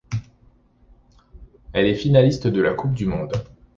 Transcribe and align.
Il 1.75 1.79
est 1.81 1.93
finaliste 1.93 2.47
de 2.47 2.59
la 2.59 2.73
Coupe 2.73 2.95
du 2.95 3.05
monde. 3.05 3.33